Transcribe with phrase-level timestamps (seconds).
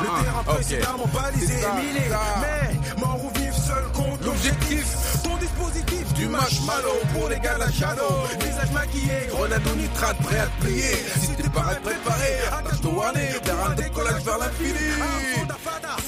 [0.00, 2.04] Le terrain précédemment balisé et miné.
[2.40, 4.86] Mais mort ou vif seul compte l'objectif.
[5.22, 8.02] Ton dispositif du marshmallow pour les gars de la shadow.
[8.40, 11.04] Visage maquillé, grenade au nitrate prêt à te plier.
[11.20, 13.30] Si t'es pas préparé, attache ton harnais.
[13.42, 14.86] Terrain de décollage vers l'infini.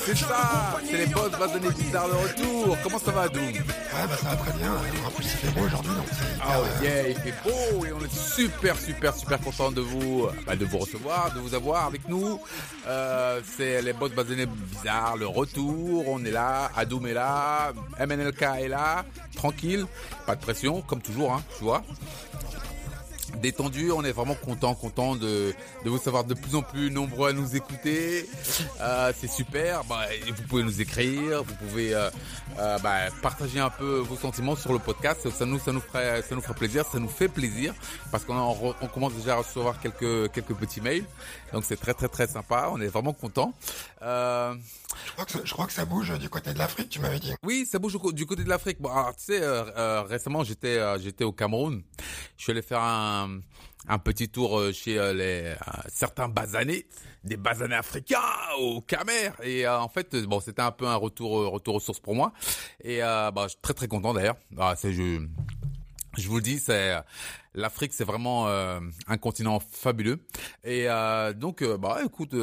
[0.04, 2.76] C'est ça, c'est les boss basonnés bizarres de retour.
[2.82, 3.52] Comment ça va, Doom?
[3.94, 4.72] Ouais, bah ça va très bien.
[5.06, 7.84] En plus, il fait beau aujourd'hui, donc c'est hyper, Ah euh, yeah, il fait beau
[7.84, 11.54] et on est super super super content de vous bah, de vous recevoir, de vous
[11.54, 12.40] avoir avec nous.
[12.86, 16.08] Euh, c'est les boss basonnés bizarres, le retour.
[16.08, 19.04] On est là, Adoum est là, MNLK est là,
[19.36, 19.86] tranquille,
[20.26, 21.82] pas de pression comme toujours, hein, tu vois.
[23.42, 25.52] Détendu, on est vraiment content, content de,
[25.84, 28.28] de vous savoir de plus en plus nombreux à nous écouter.
[28.80, 29.82] Euh, c'est super.
[29.84, 32.08] Bah, vous pouvez nous écrire, vous pouvez euh,
[32.60, 35.28] euh, bah, partager un peu vos sentiments sur le podcast.
[35.30, 37.74] Ça nous, ça nous ferait, ça nous ferait plaisir, ça nous fait plaisir
[38.12, 41.04] parce qu'on re- on commence déjà à recevoir quelques quelques petits mails.
[41.52, 42.68] Donc c'est très très très sympa.
[42.72, 43.52] On est vraiment content.
[44.02, 44.54] Euh,
[45.06, 47.18] je, crois que, ça- je crois que ça bouge du côté de l'Afrique, tu m'avais
[47.18, 47.32] dit.
[47.44, 48.78] oui, ça bouge du côté de l'Afrique.
[48.80, 51.82] Bon, alors, tu sais, euh, euh, récemment, j'étais euh, j'étais au Cameroun.
[52.36, 53.31] Je suis allé faire un,
[53.88, 55.54] un petit tour euh, chez euh, les euh,
[55.88, 56.86] certains basanés,
[57.24, 58.18] des basanés africains
[58.58, 59.30] au Camer.
[59.42, 62.32] Et en fait, bon, c'était un peu un retour retour aux sources pour moi.
[62.82, 64.36] Et bah, je suis très très content d'ailleurs.
[64.58, 65.26] Ah, c'est je
[66.18, 66.94] je vous le dis, c'est
[67.54, 70.18] l'Afrique, c'est vraiment un continent fabuleux.
[70.62, 70.88] Et
[71.36, 72.34] donc, bah écoute,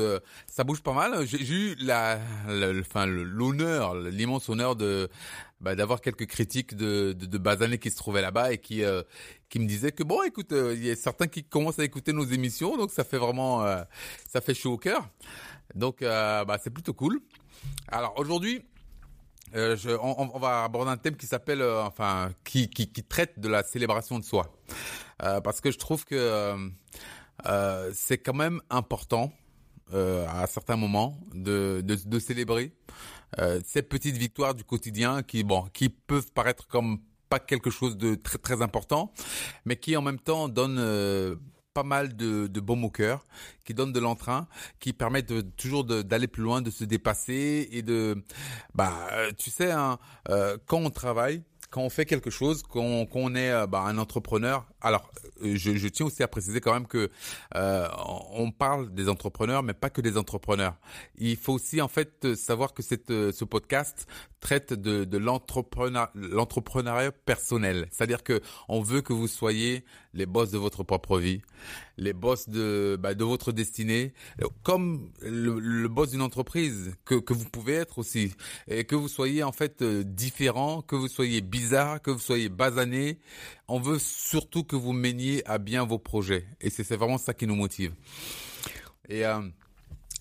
[0.48, 1.26] ça bouge pas mal.
[1.28, 2.20] J'ai eu la,
[2.80, 5.10] enfin l'honneur, l'immense honneur de
[5.62, 8.82] bah, d'avoir quelques critiques de, de, de qui se trouvaient là-bas et qui
[9.50, 12.14] qui me disaient que bon, écoute, euh, il y a certains qui commencent à écouter
[12.14, 13.82] nos émissions, donc ça fait vraiment, euh,
[14.28, 15.10] ça fait chaud au cœur.
[15.76, 17.20] Donc, euh, bah c'est plutôt cool.
[17.88, 18.64] Alors aujourd'hui.
[19.52, 24.24] On, va aborder un thème qui s'appelle, enfin, qui, qui, traite de la célébration de
[24.24, 24.56] soi,
[25.18, 26.56] parce que je trouve que
[27.92, 29.34] c'est quand même important
[29.92, 32.74] à certains moments de, de, de célébrer
[33.66, 38.16] ces petites victoires du quotidien qui, bon, qui peuvent paraître comme pas quelque chose de
[38.16, 39.12] très très important,
[39.66, 41.36] mais qui en même temps donnent euh,
[41.74, 43.26] pas mal de, de baume au cœur,
[43.64, 44.48] qui donnent de l'entrain,
[44.80, 48.24] qui permettent de, toujours d'aller plus loin, de se dépasser et de,
[48.74, 53.06] bah, euh, tu sais, hein, euh, quand on travaille, quand on fait quelque chose, qu'on
[53.06, 54.66] qu'on est euh, bah, un entrepreneur.
[54.82, 55.12] Alors,
[55.44, 57.10] euh, je, je tiens aussi à préciser quand même que
[57.56, 57.88] euh,
[58.32, 60.76] on parle des entrepreneurs, mais pas que des entrepreneurs.
[61.18, 64.08] Il faut aussi en fait euh, savoir que cette, euh, ce podcast
[64.40, 67.88] traite de, de l'entrepreneur- l'entrepreneuriat personnel.
[67.92, 71.42] C'est-à-dire que on veut que vous soyez les boss de votre propre vie,
[71.98, 74.14] les boss de, bah, de votre destinée,
[74.64, 78.34] comme le, le boss d'une entreprise que, que vous pouvez être aussi,
[78.68, 83.20] et que vous soyez en fait différent, que vous soyez bizarre, que vous soyez basané.
[83.70, 87.46] On veut surtout que vous meniez à bien vos projets, et c'est vraiment ça qui
[87.48, 87.94] nous motive.
[89.08, 89.42] Et euh,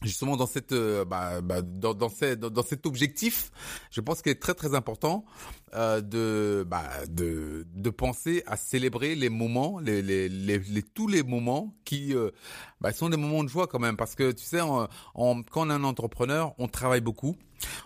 [0.03, 3.51] justement dans cette euh, bah, bah, dans, dans, cette- dans, dans cet objectif,
[3.91, 5.25] je pense qu'il est très très important
[5.75, 11.23] euh, de, bah, de de penser à célébrer les moments, les, les, les, tous les
[11.23, 12.31] moments qui euh,
[12.81, 15.71] bah, sont des moments de joie quand même, parce que tu sais, on- quand on
[15.71, 17.37] est un entrepreneur, on travaille beaucoup.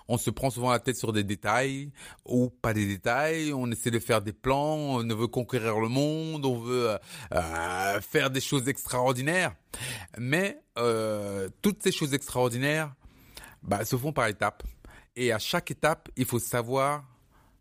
[0.06, 1.92] On se prend souvent la tête sur des détails
[2.26, 3.54] ou pas des détails.
[3.54, 4.76] On essaie de faire des plans.
[4.76, 6.44] On veut conquérir le monde.
[6.44, 6.98] On veut euh,
[7.34, 9.54] euh, faire des choses extraordinaires.
[10.18, 12.92] Mais euh, toutes ces choses extraordinaires
[13.62, 14.62] bah, se font par étapes.
[15.16, 17.04] Et à chaque étape, il faut savoir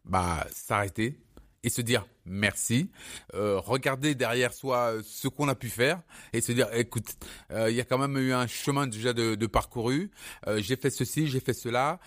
[0.05, 1.19] bah, s'arrêter
[1.63, 2.89] et se dire merci,
[3.33, 6.01] euh, regarder derrière soi euh, ce qu'on a pu faire
[6.33, 7.15] et se dire écoute,
[7.51, 10.11] euh, il y a quand même eu un chemin déjà de, parcouru,
[10.57, 11.99] j'ai fait ceci, j'ai fait cela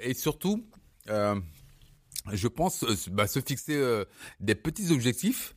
[0.00, 0.64] et surtout,
[1.06, 4.04] je pense bah, se fixer
[4.40, 5.54] des petits objectifs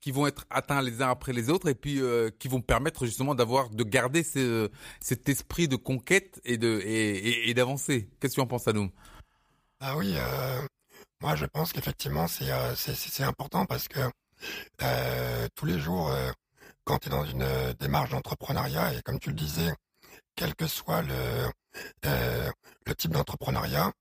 [0.00, 2.00] qui vont être atteints les uns après les autres et puis
[2.38, 7.52] qui vont permettre justement d'avoir de garder ce, cet esprit de conquête et de et,
[7.52, 8.08] d'avancer.
[8.18, 8.90] Qu'est-ce que tu en penses, Anoum?
[9.80, 10.14] Ah oui,
[11.22, 12.74] moi je pense qu'effectivement c'est euh,
[13.20, 14.00] important parce que
[14.82, 16.32] euh, tous les jours, euh,
[16.84, 17.46] quand tu es dans une
[17.78, 19.72] démarche d'entrepreneuriat, et comme tu le disais,
[20.34, 21.50] quel que soit le,
[22.98, 23.92] type d'entrepreneuriat,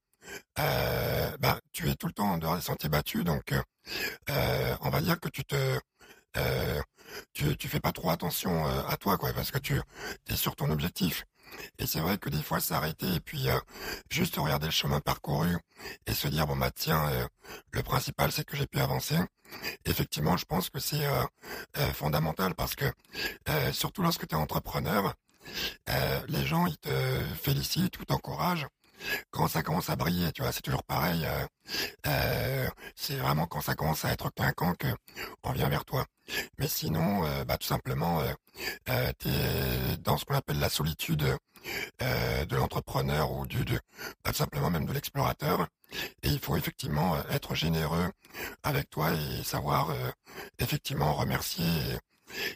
[0.55, 3.53] bah, tu es tout le temps en dehors des sentiers battus, donc
[4.81, 5.79] on va dire que tu te...
[7.33, 9.79] tu, fais pas trop attention à toi, quoi, parce que tu
[10.27, 11.25] es sur ton objectif.
[11.77, 13.59] Et c'est vrai que des fois s'arrêter et puis euh,
[14.09, 15.57] juste regarder le chemin parcouru
[16.05, 17.27] et se dire bon bah tiens euh,
[17.71, 19.17] le principal c'est que j'ai pu avancer.
[19.85, 22.85] Effectivement je pense que c'est euh, fondamental parce que
[23.73, 25.13] surtout lorsque tu es entrepreneur,
[26.27, 26.89] les gens ils te
[27.41, 28.67] félicitent ou t'encouragent
[29.31, 31.25] quand ça commence à briller, tu vois, c'est toujours pareil.
[31.25, 31.45] euh,
[32.07, 34.87] euh, c'est vraiment quand ça commence à être clinquant que
[35.43, 36.05] on vient vers toi.
[36.57, 38.33] Mais sinon, euh, bah, tout simplement, euh,
[38.89, 41.37] euh, tu es dans ce qu'on appelle la solitude
[41.99, 43.79] de l'entrepreneur ou du, de,
[44.23, 45.67] pas simplement même de l'explorateur.
[46.23, 48.09] Et il faut effectivement être généreux
[48.63, 49.93] avec toi et savoir
[50.57, 51.65] effectivement remercier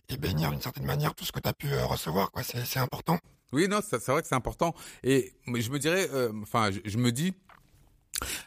[0.10, 2.32] et, bénir d'une certaine manière tout ce que tu as pu recevoir.
[2.32, 3.20] Quoi, c'est important.
[3.56, 4.76] Oui, non, c'est vrai que c'est important.
[5.04, 6.10] Et je me dirais,
[6.42, 7.34] enfin, je, me dis,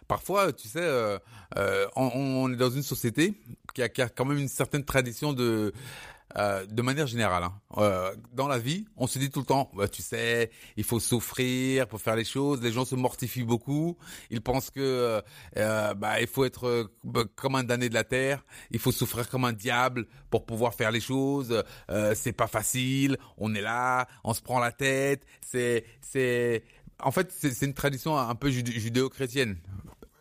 [0.06, 1.18] Parfois, tu sais, euh,
[1.56, 3.34] euh, on, est dans une société
[3.74, 5.72] qui a, quand même une certaine tradition de,
[6.36, 7.44] euh, de manière générale.
[7.44, 8.12] Hein.
[8.32, 11.86] dans la vie, on se dit tout le temps, bah, tu sais, il faut souffrir
[11.88, 12.60] pour faire les choses.
[12.62, 13.96] Les gens se mortifient beaucoup.
[14.30, 15.22] Ils pensent que
[15.54, 18.44] bah, il faut être bah, comme un damné de la terre.
[18.70, 21.62] Il faut souffrir comme un diable pour pouvoir faire les choses.
[22.14, 23.16] c'est pas facile.
[23.36, 25.24] On est là, on se prend la tête.
[25.40, 26.64] C'est c'est
[27.02, 29.56] en fait, c'est une tradition un peu judéo-chrétienne.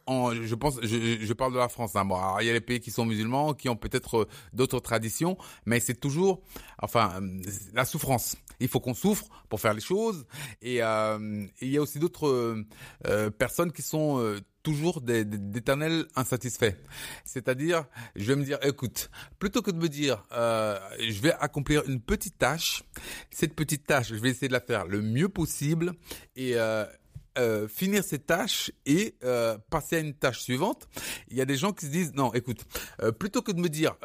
[0.08, 1.96] Je pense, je, parle de la France.
[1.96, 2.06] Hein.
[2.06, 5.38] Bon, il y a les pays qui sont musulmans, qui ont peut-être euh, d'autres traditions,
[5.66, 6.42] mais c'est toujours,
[6.80, 7.42] enfin, euh,
[7.74, 8.36] la souffrance.
[8.60, 10.26] Il faut qu'on souffre pour faire les choses.
[10.62, 12.64] Et, euh, il y a aussi d'autres
[13.38, 16.76] personnes qui sont toujours d'éternels insatisfaits.
[17.24, 17.86] C'est-à-dire,
[18.18, 22.02] je vais me dire, écoute, plutôt que de me dire, euh, je vais accomplir une
[22.02, 22.84] petite tâche,
[23.32, 25.94] cette petite tâche, je vais essayer de la faire le mieux possible
[26.36, 26.84] et euh,
[27.38, 30.88] euh, finir cette tâche et euh, passer à une tâche suivante.
[31.30, 32.66] Il y a des gens qui se disent non, écoute,
[33.02, 33.96] euh, plutôt que de me dire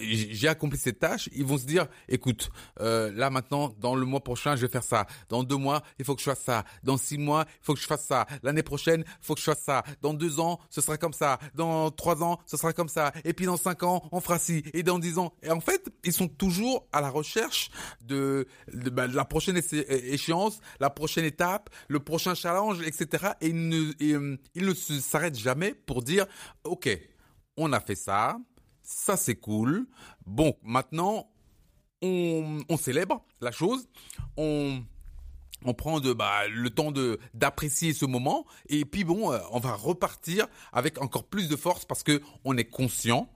[0.00, 4.56] j'ai accompli cette tâche, ils vont se dire écoute, là maintenant dans le mois prochain
[4.56, 7.18] je vais faire ça, dans deux mois il faut que je fasse ça, dans six
[7.18, 9.82] mois il faut que je fasse ça, l'année prochaine il faut que je fasse ça,
[10.02, 13.32] dans deux ans ce sera comme ça, dans trois ans ce sera comme ça, et
[13.32, 15.32] puis dans cinq ans on fera ci, et dans dix ans.
[15.42, 17.70] Et en fait ils sont toujours à la recherche
[18.02, 23.32] de, de bah, la prochaine échéance, la prochaine étape, le prochain challenge etc.
[23.40, 26.26] Et il ne, euh, s'arrête jamais pour dire,
[26.64, 26.88] OK,
[27.56, 28.38] on a fait ça,
[28.82, 29.86] ça c'est cool.
[30.26, 31.30] Bon, maintenant,
[32.02, 33.88] on, célèbre la chose,
[34.36, 34.82] on,
[35.76, 36.92] prend de, bah, le temps
[37.34, 41.84] d'apprécier ce moment et puis bon, euh, on va repartir avec encore plus de force
[41.84, 43.28] parce que on est conscient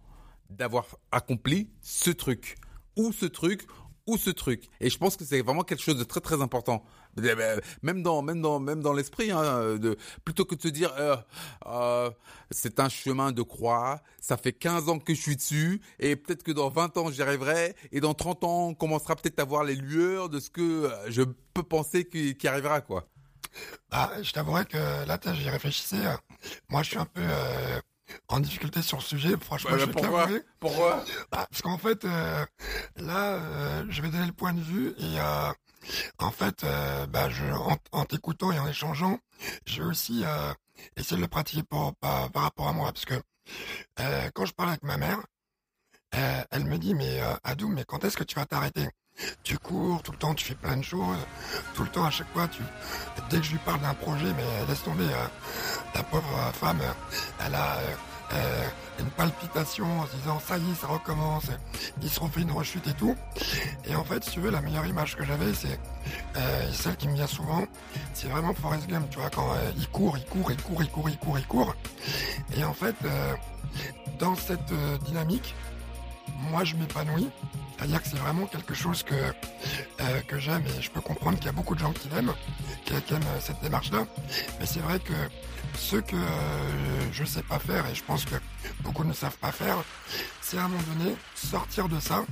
[0.48, 2.56] d'avoir accompli ce truc
[2.96, 3.66] ou ce truc
[4.06, 4.69] ou ce truc.
[4.81, 6.84] Et je pense que c'est vraiment quelque chose de très très important.
[7.83, 11.17] Même dans même dans même dans l'esprit, hein, de plutôt que de se dire euh,
[11.67, 12.11] euh,
[12.51, 14.01] c'est un chemin de croix.
[14.21, 17.23] Ça fait 15 ans que je suis dessus et peut-être que dans 20 ans j'y
[17.23, 20.91] arriverai et dans 30 ans on commencera peut-être à voir les lueurs de ce que
[21.09, 21.23] je
[21.55, 23.07] peux penser qui, qui arrivera quoi.
[23.91, 25.99] Bah, je t'avouerai que là, j'y réfléchissais.
[26.69, 27.81] Moi, je suis un peu euh,
[28.29, 29.35] en difficulté sur le sujet.
[29.41, 30.29] Franchement, je vais pourquoi,
[30.59, 31.05] pourquoi?
[31.31, 32.45] Bah, Parce qu'en fait, euh,
[32.97, 35.53] là, euh, je vais donner le point de vue et euh,
[36.19, 36.65] en fait,
[37.09, 37.44] bah, je,
[37.93, 39.19] en, t'écoutant et en échangeant,
[39.67, 40.25] j'ai aussi
[40.97, 43.21] essayé de le pratiquer par, par, rapport à moi, parce que
[44.35, 45.21] quand je parle avec ma mère,
[46.12, 48.88] elle me dit mais Adou, mais quand est-ce que tu vas t'arrêter?
[49.43, 51.19] Tu cours, tout le temps tu fais plein de choses,
[51.75, 52.49] tout le temps à chaque fois.
[53.29, 55.06] Dès que je lui parle d'un projet, mais laisse tomber,
[55.94, 56.81] la pauvre femme,
[57.44, 57.94] elle a euh,
[58.99, 61.47] une palpitation en se disant ça y est, ça recommence,
[62.03, 63.17] ils se refait une rechute et tout.
[63.87, 65.79] Et en fait, si tu veux, la meilleure image que j'avais, c'est
[66.37, 67.65] euh, celle qui me vient souvent,
[68.15, 70.91] c'est vraiment Forrest Gump, tu vois, quand euh, il court, il court, il court, il
[70.91, 71.75] court, il court, il court.
[72.56, 72.97] Et en fait,
[74.19, 74.73] dans cette
[75.05, 75.55] dynamique,
[76.50, 77.31] moi je m'épanouis.
[77.81, 79.15] C'est-à-dire que c'est vraiment quelque chose que,
[80.29, 82.35] que j'aime et je peux comprendre qu'il y a beaucoup de gens qui l'aiment,
[82.85, 84.04] qui, aiment cette démarche-là.
[84.59, 85.14] Mais c'est vrai que
[85.78, 88.35] ce que euh, je ne sais pas faire, et je pense que
[88.83, 89.78] beaucoup ne savent pas faire,
[90.43, 92.26] c'est à un moment donné sortir de ça.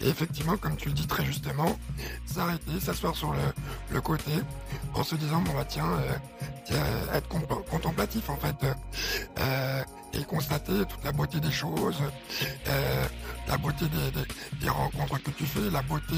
[0.00, 1.78] Et effectivement, comme tu le dis très justement,
[2.24, 3.34] s'arrêter, s'asseoir sur
[3.92, 4.32] le, côté,
[4.94, 5.90] en se disant, bon bah tiens,
[6.70, 8.56] euh, être contemplatif en fait,
[9.38, 9.84] euh,
[10.14, 11.98] et constater toute la beauté des choses,
[13.48, 13.86] la beauté
[14.60, 16.16] des, rencontres que tu fais, la beauté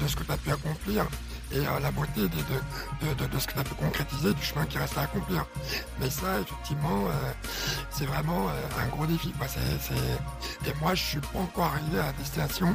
[0.00, 1.06] de ce que tu as pu accomplir
[1.52, 4.78] et euh, la beauté de, de, de, ce que as pu concrétiser, du chemin qui
[4.78, 5.44] reste à accomplir.
[6.00, 7.32] Mais ça, effectivement, euh,
[7.90, 9.32] c'est vraiment euh, un gros défi.
[10.66, 12.74] Et moi, je suis pas encore arrivé à destination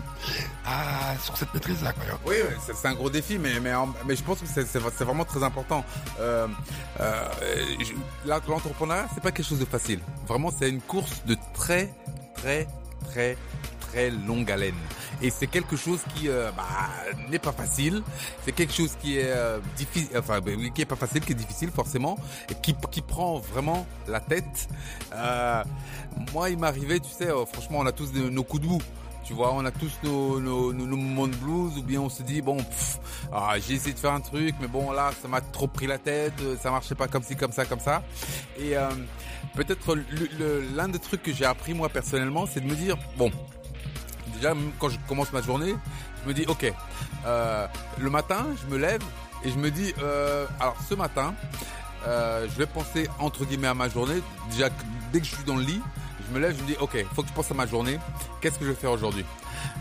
[1.23, 1.93] sur cette maîtrise-là.
[2.25, 3.71] Oui, c'est un gros défi, mais, mais,
[4.05, 5.83] mais je pense que c'est vraiment très important.
[6.19, 6.47] Euh,
[8.25, 9.99] L'entrepreneuriat, c'est pas quelque chose de facile.
[10.27, 11.93] Vraiment, c'est une course de très,
[12.35, 12.67] très,
[13.05, 13.37] très,
[14.11, 14.75] longue haleine.
[15.21, 16.65] Et c'est quelque chose qui euh, bah,
[17.29, 18.03] n'est pas facile.
[18.45, 20.39] C'est quelque chose qui est euh, difficile, enfin
[20.73, 22.17] qui est pas facile, qui est difficile forcément,
[22.49, 24.67] et qui, prend vraiment la tête.
[25.13, 25.63] Euh,
[26.33, 28.81] moi, il m'arrivait, tu sais, franchement, on a tous nos coups de boue.
[29.23, 32.57] Tu vois, on a tous nos, nos, blues, ou bien on se dit, bon,
[33.33, 35.97] ah, j'ai essayé de faire un truc, mais bon, là, ça m'a trop pris la
[35.97, 38.03] tête, ça marchait pas comme ci, comme ça, comme ça.
[38.57, 38.75] Et
[39.53, 39.97] peut-être
[40.75, 43.31] l'un des trucs que j'ai appris moi personnellement, c'est de me dire, bon,
[44.37, 45.75] déjà, quand je commence ma journée,
[46.23, 46.71] je me dis, ok,
[47.25, 47.67] euh,
[47.99, 49.01] le matin, je me lève
[49.43, 51.33] et je me dis, euh, alors ce matin,
[52.07, 54.21] euh, je vais penser entre guillemets à ma journée.
[54.51, 54.69] Déjà,
[55.11, 55.81] dès que je suis dans le lit,
[56.27, 57.97] je me lève, je me dis, ok, faut que je pense à ma journée.
[58.41, 59.25] Qu'est-ce que je vais faire aujourd'hui?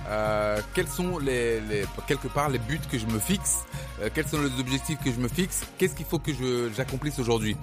[0.09, 3.65] Euh, Quels sont les, les, quelque part les buts que je me fixe?
[4.01, 5.63] Euh, Quels sont les objectifs que je me fixe?
[5.79, 7.57] Qu'est-ce qu'il faut que je j'accomplisse aujourd'hui?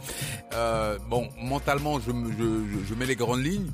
[0.54, 3.72] Euh, Bon, mentalement, je, je, je, mets les grandes lignes.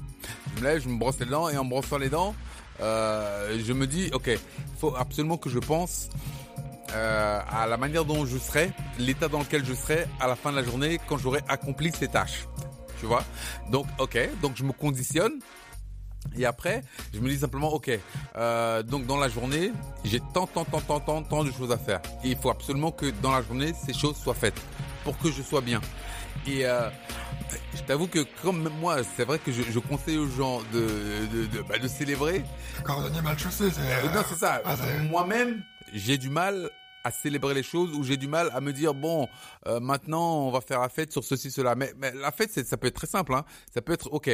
[0.55, 2.35] Je me lève, je me brosse les dents et en brossant les dents,
[2.81, 4.29] euh, je me dis, ok,
[4.79, 6.09] faut absolument que je pense
[6.93, 10.51] euh, à la manière dont je serai, l'état dans lequel je serai à la fin
[10.51, 12.47] de la journée quand j'aurai accompli ces tâches.
[12.99, 13.23] Tu vois?
[13.71, 15.39] Donc, ok, donc je me conditionne.
[16.37, 16.83] Et après,
[17.13, 17.91] je me dis simplement, ok,
[18.35, 19.71] euh, donc dans la journée,
[20.03, 22.01] j'ai tant, tant, tant, tant, tant, tant de choses à faire.
[22.23, 24.59] Et il faut absolument que dans la journée, ces choses soient faites
[25.03, 25.79] pour que je sois bien.
[26.45, 26.89] Et euh,
[27.75, 30.79] je t'avoue que comme moi, c'est vrai que je, je, conseille aux gens de
[31.31, 32.43] de, de, bah, de célébrer.
[32.83, 33.81] Cordonnier mal chaussé, c'est.
[33.81, 34.61] Euh, non, c'est ça.
[34.65, 34.75] Ah,
[35.09, 35.61] Moi-même,
[35.93, 36.69] j'ai du mal
[37.03, 39.27] à célébrer les choses ou j'ai du mal à me dire bon
[39.67, 42.75] euh, maintenant on va faire la fête sur ceci cela mais, mais la fête ça
[42.75, 44.29] peut être très simple hein ça peut être ok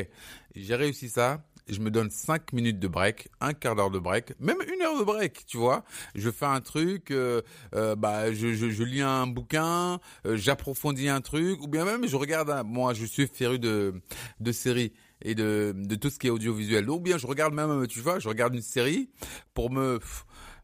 [0.55, 4.39] j'ai réussi ça je me donne 5 minutes de break, un quart d'heure de break,
[4.39, 5.84] même une heure de break, tu vois.
[6.13, 7.41] Je fais un truc, euh,
[7.74, 12.07] euh, bah, je, je, je, lis un bouquin, euh, j'approfondis un truc, ou bien même
[12.07, 14.01] je regarde, un, moi je suis féru de,
[14.39, 16.89] de séries et de, de tout ce qui est audiovisuel.
[16.89, 19.10] Ou bien je regarde même, tu vois, je regarde une série
[19.53, 20.00] pour me...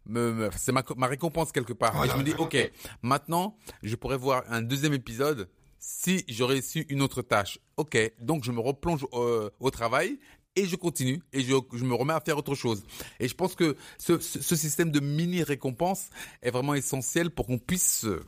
[0.08, 1.94] Me, c'est ma, ma récompense quelque part.
[2.08, 2.58] Je me dis, ok,
[3.04, 5.48] maintenant, je pourrais voir un deuxième épisode
[5.82, 7.60] si j'aurais réussi une autre tâche.
[7.76, 10.20] Ok, donc je me replonge euh, au travail
[10.56, 11.54] et je continue et je,
[11.84, 12.84] me remets à faire autre chose.
[13.20, 16.10] Et je pense que ce, système de mini récompense
[16.42, 18.24] est vraiment essentiel pour qu'on puisse euh,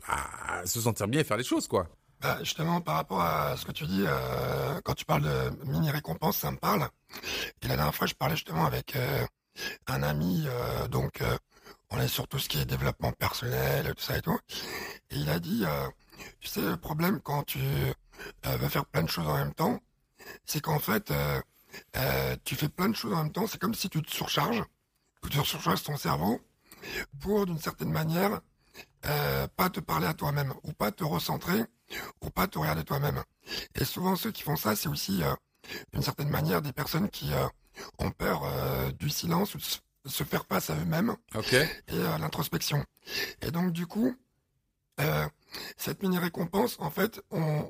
[0.65, 1.87] se sentir bien et faire les choses, quoi.
[2.21, 5.91] Bah, justement, par rapport à ce que tu dis, euh, quand tu parles de mini
[5.91, 6.87] récompense, ça me parle.
[7.61, 9.25] Et la dernière fois, je parlais justement avec euh,
[9.87, 10.45] un ami,
[10.89, 11.21] donc
[11.91, 14.39] on est sur tout ce qui est développement personnel, tout ça et tout.
[15.11, 15.63] Et il a dit,
[16.39, 17.59] tu sais, le problème quand tu
[18.43, 19.79] veux faire plein de choses en même temps,
[20.45, 21.13] c'est qu'en fait,
[21.95, 23.47] euh, tu fais plein de choses en même temps.
[23.47, 24.63] C'est comme si tu te surcharges,
[25.21, 26.39] que tu surcharges ton cerveau
[27.19, 28.41] pour, d'une certaine manière,
[29.05, 31.63] euh, pas te parler à toi-même, ou pas te recentrer,
[32.21, 33.21] ou pas te regarder toi-même.
[33.75, 35.33] Et souvent, ceux qui font ça, c'est aussi, euh,
[35.93, 37.31] d'une certaine manière, des personnes qui
[37.99, 38.43] ont peur
[38.93, 41.67] du silence ou de se faire face à eux-mêmes okay.
[41.87, 42.83] et à l'introspection.
[43.41, 44.15] Et donc, du coup,
[44.99, 45.27] euh,
[45.77, 47.65] cette mini récompense, en fait, on,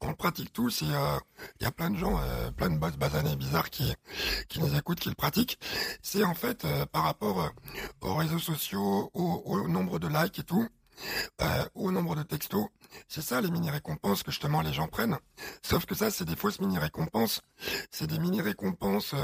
[0.00, 1.18] on, le pratique tous il euh,
[1.60, 3.94] y a plein de gens, euh, plein de boss basanés bizarres qui
[4.48, 5.58] qui nous écoutent, qui le pratiquent.
[6.02, 7.48] C'est en fait euh, par rapport euh,
[8.02, 10.68] aux réseaux sociaux, au, au, nombre de likes et tout,
[11.40, 12.66] euh, au nombre de textos.
[13.08, 15.18] C'est ça les mini récompenses que justement les gens prennent.
[15.62, 17.40] Sauf que ça, c'est des fausses mini récompenses.
[17.90, 19.14] C'est des mini récompenses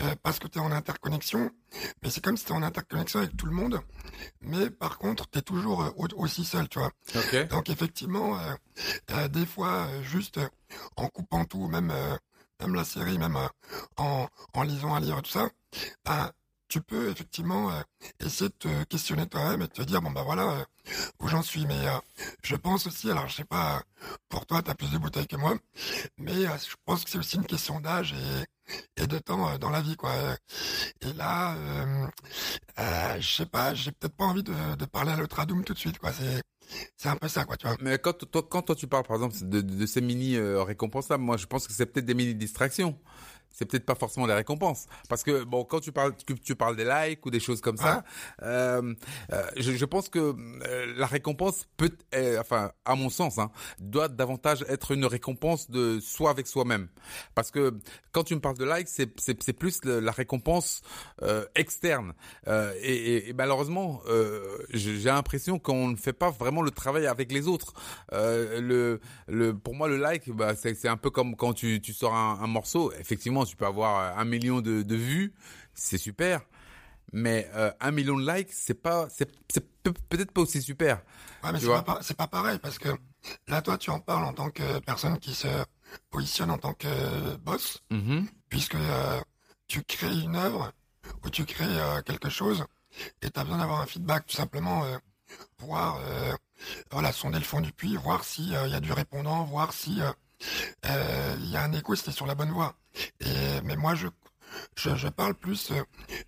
[0.00, 1.50] euh, parce que tu es en interconnexion,
[2.02, 3.80] mais c'est comme si tu en interconnexion avec tout le monde,
[4.40, 6.90] mais par contre, tu es toujours euh, aussi seul, tu vois.
[7.14, 7.44] Okay.
[7.46, 8.38] Donc effectivement,
[9.10, 10.40] euh, des fois, juste
[10.96, 11.92] en coupant tout, même
[12.60, 13.36] même la série, même
[13.96, 15.48] en, en lisant un livre, tout ça,
[16.04, 16.30] ben,
[16.74, 17.80] tu peux effectivement euh,
[18.18, 20.64] essayer de te questionner toi-même et te dire bon bah voilà euh,
[21.20, 21.66] où j'en suis.
[21.66, 22.00] Mais euh,
[22.42, 23.80] je pense aussi, alors je sais pas,
[24.28, 25.54] pour toi t'as plus de bouteilles que moi,
[26.18, 28.12] mais je pense que c'est aussi une question d'âge
[28.96, 30.12] et, de temps dans la vie quoi.
[31.02, 31.56] Et là,
[33.20, 35.78] je sais pas, j'ai peut-être pas envie de, de parler à l'autre Adoum tout de
[35.78, 36.12] suite quoi.
[36.12, 36.42] C'est
[36.96, 37.76] c'est un peu ça, quoi, tu vois.
[37.82, 41.08] Mais quand toi, quand toi tu parles, par exemple, de, de, de ces mini récompenses
[41.10, 42.98] là, moi, je pense que c'est peut-être des mini distractions
[43.54, 44.86] c'est peut-être pas forcément des récompenses.
[45.08, 47.76] Parce que bon quand tu parles tu, tu parles des likes ou des choses comme
[47.76, 48.04] ça
[48.42, 48.44] ah.
[48.44, 48.94] euh,
[49.32, 50.18] euh, je, je, pense que
[50.68, 55.70] euh, la récompense peut euh, enfin à mon sens hein, doit davantage être une récompense
[55.70, 56.88] de soi avec soi-même.
[57.34, 57.78] Parce que
[58.12, 60.82] quand tu me parles de likes c'est c'est, c'est plus le, la récompense
[61.22, 62.12] euh, externe.
[62.46, 64.02] Et, et, et, malheureusement
[64.70, 67.72] j'ai l'impression qu'on ne fait pas vraiment le travail avec les autres.
[68.10, 71.92] Le le pour moi le like bah c'est c'est un peu comme quand tu tu
[71.92, 72.92] sors un, un morceau.
[72.98, 75.34] Effectivement tu peux avoir un million de, de vues,
[75.74, 76.40] c'est super.
[77.12, 79.30] Mais euh, un million de likes, c'est pas, c'est,
[79.82, 81.02] peut-être pas aussi super.
[81.44, 82.88] Ouais, mais c'est pas, pas pareil parce que
[83.46, 85.48] là, toi, tu en parles en tant que personne qui se
[86.10, 88.26] positionne en tant que boss, mm-hmm.
[88.48, 89.20] puisque euh,
[89.68, 90.72] tu crées une œuvre
[91.24, 92.64] ou tu crées euh, quelque chose
[93.22, 94.96] et tu as besoin d'avoir un feedback, tout simplement euh,
[95.58, 96.34] voir, euh,
[96.90, 100.90] voilà, sonder le fond du puits, voir s'il y a du répondant, voir si il
[100.90, 102.74] euh, y a un écho, c'était sur la bonne voie.
[103.20, 104.08] Et, mais moi, je,
[104.76, 105.82] je, je parle plus euh,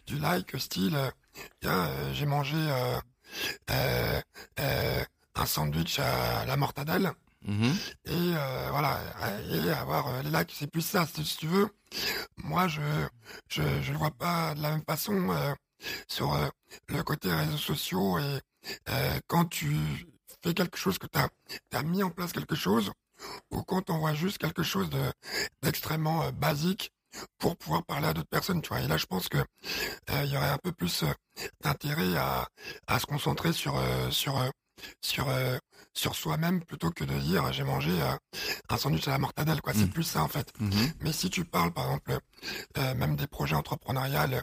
[0.07, 0.97] du like style,
[1.65, 2.57] euh, j'ai mangé
[3.69, 7.13] un sandwich à la mortadelle.
[7.47, 7.77] Mhm.
[8.07, 9.01] Et euh, voilà,
[9.53, 11.69] et avoir euh, les likes, c'est plus ça, si tu veux.
[12.39, 12.81] Moi, je
[13.49, 15.55] je je le vois pas de la même façon euh,
[16.09, 16.49] sur euh,
[16.89, 18.41] le côté réseaux sociaux et
[18.89, 19.77] euh, quand tu
[20.43, 21.19] fais quelque chose que tu
[21.77, 22.91] as, mis en place quelque chose
[23.51, 25.03] ou quand on voit juste quelque chose de
[25.63, 26.93] d'extrêmement euh, basique
[27.39, 28.81] pour pouvoir parler à d'autres personnes, tu vois.
[28.81, 31.07] Et là, je pense que euh, il y aurait un peu plus euh,
[31.63, 32.47] d'intérêt à,
[32.87, 34.43] à se concentrer sur euh, sur
[35.01, 35.27] sur
[35.95, 37.93] sur soi-même plutôt que de dire j'ai mangé
[38.69, 39.73] un sandwich à la mortadelle, quoi.
[39.73, 39.91] C'est Mm.
[39.91, 40.53] plus ça en fait.
[40.61, 40.93] Mhm.
[41.01, 42.19] Mais si tu parles, par exemple,
[42.97, 44.43] même des projets entrepreneuriales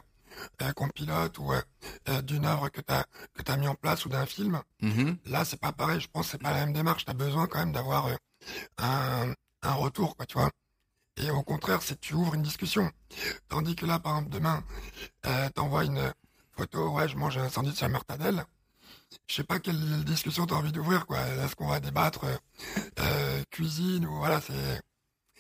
[0.64, 1.62] euh, qu'on pilote ou euh,
[2.10, 5.18] euh, d'une œuvre que tu as que t'as mis en place ou d'un film, Mhm.
[5.28, 6.02] là c'est pas pareil.
[6.02, 7.06] Je pense que c'est pas la même démarche.
[7.06, 8.08] Tu as besoin quand même d'avoir
[8.78, 10.50] un retour, quoi, tu vois.
[11.18, 12.92] Et au contraire, c'est que tu ouvres une discussion.
[13.50, 14.64] Tandis que là, par exemple, demain,
[15.28, 16.14] euh, t'envoies une
[16.54, 18.46] photo, ouais, je mange un sandwich à mortadelle.
[19.28, 21.20] Je sais pas quelle discussion t'as envie d'ouvrir, quoi.
[21.22, 22.38] Est-ce qu'on va débattre euh,
[23.00, 24.82] euh, cuisine ou voilà, c'est.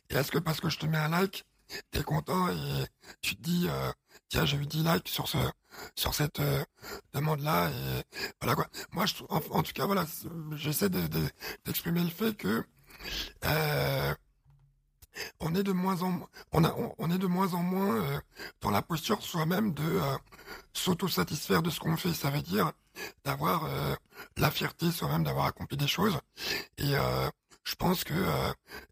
[0.10, 1.43] Est-ce que parce que je te mets un like,
[1.91, 2.86] t'es content et
[3.22, 3.91] tu te dis, euh,
[4.29, 5.38] tiens, j'ai eu 10 likes sur ce,
[5.95, 6.39] sur cette
[7.13, 8.03] demande-là et
[8.41, 8.67] voilà quoi.
[8.91, 10.05] Moi, en, en tout cas, voilà,
[10.55, 11.29] j'essaie de- de-
[11.65, 12.63] d'exprimer le fait que
[13.46, 14.14] euh,
[15.40, 18.20] on est de moins en on, a, on, est de moins en moins euh,
[18.62, 20.18] dans la posture soi-même de euh,
[20.74, 22.14] s'auto-satisfaire de ce qu'on fait.
[22.14, 22.72] Ça veut dire
[23.26, 23.68] d'avoir
[24.38, 26.20] la fierté soi-même d'avoir accompli des choses.
[26.78, 26.94] Et
[27.64, 28.14] je pense que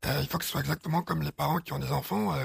[0.04, 2.36] il faut que ce soit exactement comme les parents qui ont des enfants,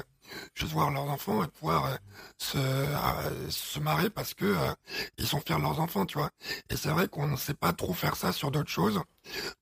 [0.55, 1.97] juste voir leurs enfants et pouvoir euh,
[2.39, 4.73] se, euh, se marrer parce que euh,
[5.19, 6.31] ils sont fiers de leurs enfants, tu vois.
[6.71, 9.01] Et c'est vrai qu'on ne sait pas trop faire ça sur d'autres choses,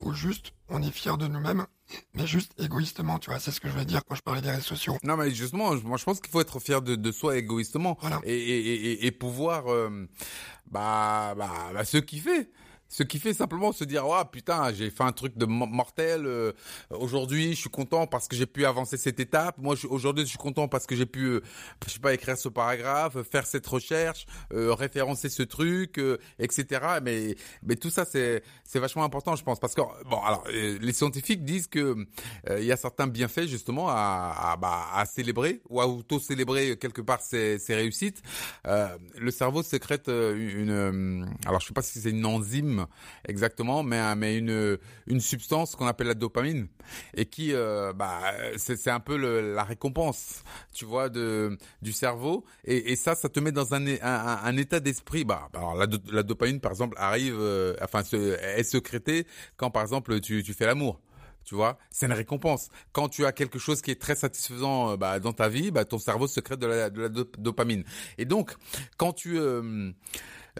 [0.01, 1.67] ou juste on est fier de nous-mêmes,
[2.15, 3.39] mais juste égoïstement, tu vois.
[3.39, 4.99] C'est ce que je veux dire quand je parlais des réseaux sociaux.
[5.03, 8.21] Non, mais justement, moi, je pense qu'il faut être fier de, de soi égoïstement Voilà.
[8.25, 9.65] et, et, et, et pouvoir,
[10.71, 12.51] bah, bah, bah, se kiffer.
[12.89, 16.27] Ce qui fait simplement se dire, oh putain, j'ai fait un truc de mo- mortel.
[16.27, 16.53] euh,
[16.91, 19.57] aujourd'hui, je suis content parce que j'ai pu avancer cette étape.
[19.59, 21.41] Moi, aujourd'hui, je suis content parce que j'ai pu, euh,
[21.87, 26.81] je sais pas, écrire ce paragraphe, faire cette recherche, euh, référencer ce truc, euh, etc.
[27.03, 30.79] Mais, mais tout ça, c'est, c'est vachement important, je pense, parce que bon, alors, euh,
[30.81, 31.97] les scientifiques disent que
[32.49, 36.77] euh, il y a certains bienfaits justement à, à, bah, à célébrer ou à auto-célébrer
[36.77, 38.23] quelque part ses, ses réussites.
[38.65, 42.74] Le cerveau sécrète une, euh, alors je sais pas si c'est une enzyme
[43.29, 46.69] exactement, mais euh, mais une une substance qu'on appelle la dopamine
[47.15, 48.21] et qui euh, bah
[48.57, 53.53] c'est un peu la récompense, tu vois, de du cerveau et, ça ça te met
[53.53, 55.25] dans un un, état d'esprit.
[55.25, 58.17] Bah alors la, do- la dopamine par exemple arrive, euh, enfin se,
[58.57, 61.01] est sécrétée quand par exemple tu tu fais l'amour
[61.45, 65.21] tu vois c'est une récompense quand tu as quelque chose qui est très satisfaisant bah,
[65.21, 67.85] dans ta vie bah, ton cerveau secrète de la, de la dop- dopamine
[68.17, 68.55] et donc
[68.97, 69.39] quand tu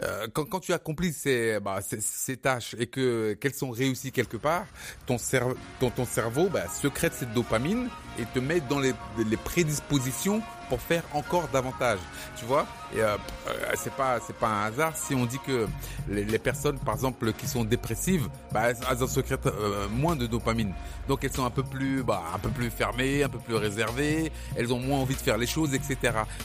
[0.03, 4.11] euh, quand, quand tu accomplis ces, bah, ces, ces tâches et que qu'elles sont réussies
[4.11, 4.65] quelque part,
[5.05, 9.37] ton, cerveau ton, ton cerveau bah, secrète cette dopamine et te met dans les, les
[9.37, 11.99] prédispositions pour faire encore davantage.
[12.37, 13.15] Tu vois Et euh,
[13.47, 15.67] euh, c'est pas c'est pas un hasard si on dit que
[16.09, 20.27] les, les personnes, par exemple, qui sont dépressives, bah, elles en secrètent euh, moins de
[20.27, 20.73] dopamine.
[21.07, 24.31] Donc elles sont un peu plus bah, un peu plus fermées, un peu plus réservées.
[24.55, 25.97] Elles ont moins envie de faire les choses, etc.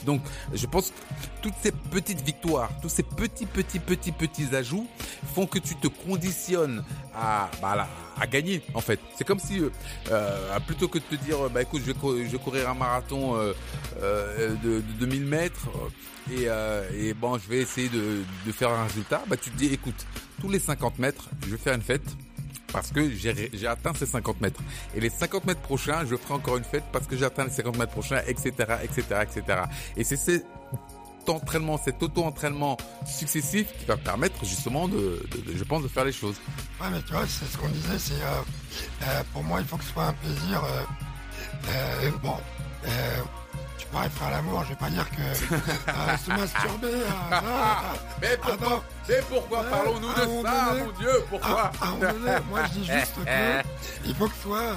[0.05, 0.21] Donc
[0.53, 0.95] je pense que
[1.43, 4.87] toutes ces petites victoires, tous ces petits petits petits petits ajouts
[5.35, 7.89] font que tu te conditionnes à bah, là,
[8.21, 9.01] à gagner en fait.
[9.17, 9.71] C'est comme si euh,
[10.11, 13.37] euh, plutôt que de te dire bah écoute je vais, je vais courir un marathon
[13.37, 13.53] euh,
[14.03, 18.53] euh, de, de 2000 mètres euh, et, euh, et bon je vais essayer de, de
[18.53, 20.07] faire un résultat, bah tu te dis écoute
[20.41, 22.03] tous les 50 mètres je vais faire une fête
[22.73, 24.61] parce que j'ai atteint ces 50 mètres.
[24.95, 27.51] Et les 50 mètres prochains, je ferai encore une fête parce que j'ai atteint les
[27.51, 28.53] 50 mètres prochains, etc.,
[28.85, 29.63] etc., etc.
[29.97, 30.45] Et c'est
[31.29, 35.21] entraînement, cet auto-entraînement successif qui va permettre justement de,
[35.55, 36.37] je pense, de faire les choses.
[36.81, 38.43] Ouais, mais tu vois, c'est ce qu'on disait, c'est euh,
[39.03, 40.63] euh, pour moi, il faut que ce soit un plaisir.
[40.65, 42.35] euh, bon,
[43.91, 45.21] pourrais faire l'amour, je vais pas dire que
[45.91, 46.87] euh, se masturber.
[46.95, 47.83] euh, ah,
[48.21, 50.25] Mais pourquoi- mais pourquoi Ouais, parlons-nous de ça,
[50.71, 53.63] donné- mon Dieu, ah, à donné, moi je dis juste que
[54.05, 54.75] il faut que ce soit euh,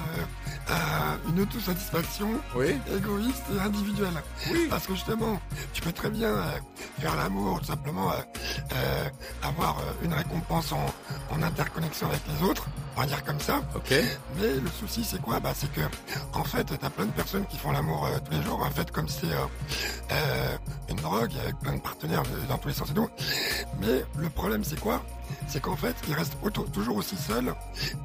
[0.70, 4.22] euh, une autosatisfaction Oui, égoïste et individuelle.
[4.50, 5.40] oui, Parce que justement,
[5.72, 6.28] tu peux très bien
[7.00, 8.14] faire l'amour, tout simplement euh,
[8.74, 9.08] euh,
[9.42, 10.86] avoir euh, une récompense en,
[11.34, 13.60] en interconnexion avec les autres, on va dire comme ça.
[13.74, 13.90] ok,
[14.36, 15.40] Mais le souci, c'est quoi?
[15.40, 15.80] Bah, c'est que
[16.32, 18.90] en fait, t'as plein de personnes qui font l'amour euh, tous les jours, en fait,
[18.90, 19.46] comme c'est euh,
[20.12, 20.56] euh,
[20.88, 23.08] une drogue avec plein de partenaires dans tous les sens et tout.
[23.80, 25.02] Mais le problème, c'est quoi?
[25.48, 27.54] C'est qu'en fait, ils restent auto- toujours aussi seuls.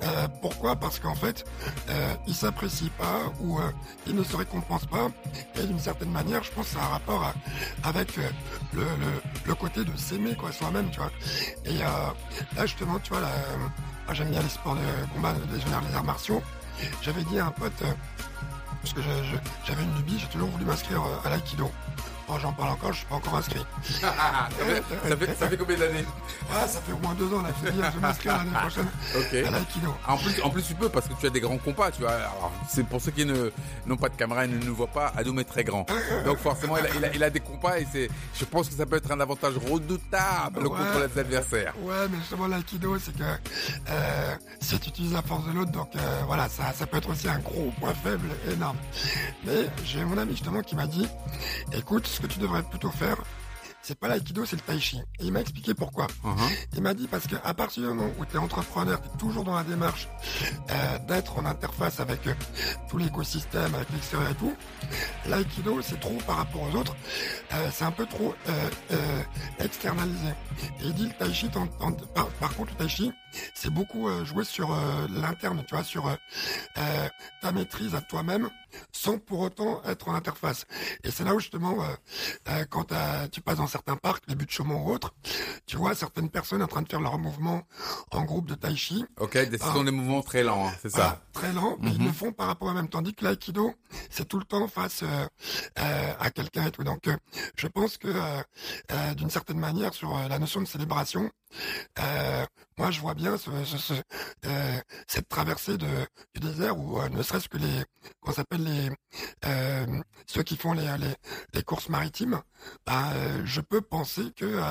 [0.03, 0.75] Euh, pourquoi?
[0.75, 1.45] Parce qu'en fait,
[1.89, 3.71] euh, ils s'apprécient pas ou euh,
[4.07, 5.07] ils ne se récompensent pas.
[5.55, 7.33] Et d'une certaine manière, je pense que ça a un rapport
[7.83, 8.29] avec euh,
[9.45, 10.99] le, côté de s'aimer quoi soi-même, tu.
[11.65, 12.13] Et là,
[12.61, 13.29] justement, tu vois, là,
[14.11, 16.41] j'aime bien les sports de combat, les, les arts martiaux.
[17.01, 17.73] J'avais dit à un pote,
[18.81, 19.01] parce que
[19.65, 21.69] j'avais une lubie, j'ai toujours voulu m'inscrire à l'aïkido.
[22.31, 23.65] Oh, j'en parle encore, je suis pas encore inscrit.
[23.83, 24.09] ça,
[25.17, 26.05] fait, ça, fait, combien d'années
[26.53, 28.87] ah, Ça fait au moins deux ans, là, je vais m'inscrire l'année prochaine
[29.17, 29.45] okay.
[29.45, 29.95] à l'aïkido.
[30.07, 32.13] En plus, en plus, tu peux, parce que tu as des grands compas, tu vois.
[32.67, 35.43] c'est pour ceux qui n'ont pas de caméra et ne nous voient pas, Adoum est
[35.43, 35.87] très grand.
[36.23, 38.75] Donc forcément, il a, il a, il a des compas et c'est, je pense que
[38.75, 41.73] ça peut être un avantage redoutable ouais, contre les adversaires.
[41.81, 45.95] Ouais, mais justement, l'aïkido, c'est que euh, si tu utilises la force de l'autre, donc
[45.95, 48.77] euh, voilà, ça, ça peut être aussi un gros point faible énorme.
[49.45, 51.07] Mais j'ai mon ami justement qui m'a dit,
[51.73, 53.17] écoute, ce que tu devrais plutôt faire,
[53.81, 54.97] c'est pas l'aïkido, c'est le tai chi.
[55.19, 56.07] Et il m'a expliqué pourquoi.
[56.25, 56.67] Uh-huh.
[56.75, 59.45] Il m'a dit parce qu'à partir du moment où tu es entrepreneur, tu es toujours
[59.45, 60.09] dans la démarche
[60.69, 62.33] euh, d'être en interface avec euh,
[62.89, 64.53] tout l'écosystème, avec l'extérieur et tout,
[65.27, 66.95] l'aïkido, c'est trop par rapport aux autres,
[67.53, 68.35] euh, c'est un peu trop
[69.59, 70.33] externalisé.
[70.81, 73.13] Et il dit le tai chi, par, par, contre, le tai chi,
[73.53, 74.75] c'est beaucoup jouer sur
[75.09, 76.17] l'interne, tu vois, sur
[77.41, 78.49] ta maîtrise à toi-même,
[78.91, 80.65] sans pour autant être en interface.
[81.03, 81.77] Et c'est là où justement,
[82.69, 82.93] quand
[83.31, 85.13] tu passes dans certains parcs, les buts de Chaumont ou autres,
[85.65, 87.63] tu vois certaines personnes en train de faire leur mouvement
[88.11, 89.05] en groupe de tai chi.
[89.19, 91.21] Ok, ce sont des mouvements très lents, hein, c'est ça.
[91.33, 92.13] très lents, mais ils le mhm.
[92.13, 92.89] font par rapport à même.
[92.89, 93.73] Tandis que l'aïkido,
[94.09, 95.25] c'est tout le temps face euh,
[95.79, 96.83] euh, à quelqu'un et tout.
[96.83, 97.15] Donc, euh,
[97.55, 98.09] je pense que
[99.15, 101.29] d'une certaine manière, sur la notion de célébration,
[102.79, 103.35] moi, je vois bien
[104.45, 105.85] euh, cette traversée du
[106.39, 107.83] désert où euh, ne serait-ce que les,
[108.21, 108.89] qu'on s'appelle les,
[109.45, 110.87] euh, ceux qui font les,
[111.53, 112.41] les, courses maritimes,
[112.85, 113.11] bah,
[113.43, 114.61] je peux penser que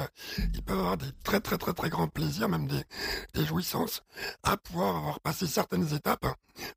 [0.55, 4.03] ils peuvent avoir des très très très très grands plaisirs, même des, jouissances,
[4.43, 6.27] à pouvoir avoir passé certaines étapes,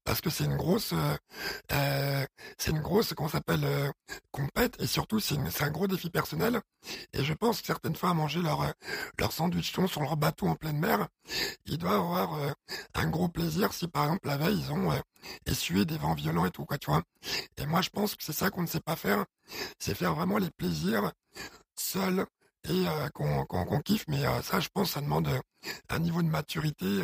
[0.03, 0.93] parce que c'est une grosse,
[1.69, 3.65] c'est une grosse qu'on s'appelle
[4.31, 6.59] compète et surtout c'est un gros défi personnel.
[7.13, 8.73] Et je pense que certaines fois à manger leur
[9.17, 11.07] leur sandwich sur leur bateau en pleine mer
[11.65, 12.51] il doit avoir euh,
[12.95, 14.99] un gros plaisir si par exemple la veille ils ont euh,
[15.45, 17.03] essuyé des vents violents et tout quoi tu vois.
[17.57, 19.25] Et moi je pense que c'est ça qu'on ne sait pas faire,
[19.79, 21.11] c'est faire vraiment les plaisirs
[21.75, 22.25] seuls
[22.69, 24.05] et euh, qu'on kiffe.
[24.07, 25.29] Mais ça je pense ça demande
[25.89, 27.03] un niveau de maturité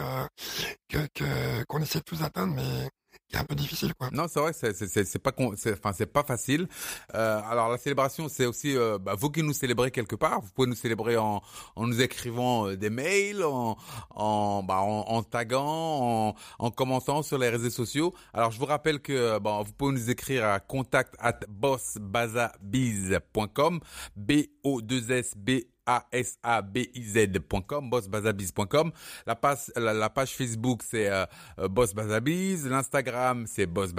[0.90, 2.54] que qu'on essaie de tous atteindre.
[2.56, 2.90] Mais
[3.34, 4.10] un peu difficile quoi.
[4.12, 6.68] Non, c'est vrai, c'est c'est c'est pas enfin c'est pas facile.
[7.14, 10.40] Euh, alors la célébration, c'est aussi euh, bah, vous qui nous célébrez quelque part.
[10.42, 11.42] Vous pouvez nous célébrer en
[11.76, 13.78] en nous écrivant euh, des mails, en
[14.12, 18.14] en bah en, en taguant, en, en commentant sur les réseaux sociaux.
[18.34, 23.80] Alors je vous rappelle que bon, vous pouvez nous écrire à contact at bossbazabiz.com
[24.16, 24.32] b
[24.64, 28.92] o 2 s b a-S-A-B-I-Z.com, bossbazabiz.com.
[29.26, 31.26] La page, la, page Facebook, c'est euh,
[31.60, 33.94] euh Boss L'Instagram, c'est Boss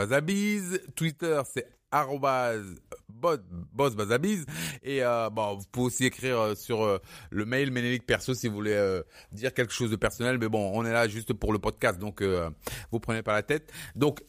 [0.95, 2.77] Twitter, c'est arrobase
[3.09, 4.47] bossbazabiz.
[4.83, 6.99] Et euh, bon vous pouvez aussi écrire euh, sur euh,
[7.31, 10.39] le mail Ménélique perso si vous voulez dire quelque chose de personnel.
[10.39, 11.99] Mais bon on est là juste pour le podcast.
[11.99, 12.23] Donc
[12.91, 13.73] vous prenez pas la tête.
[13.95, 14.21] Donc